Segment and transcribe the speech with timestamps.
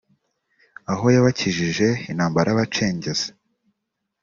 [0.91, 3.27] aho yabakijije intambara y’abacengezi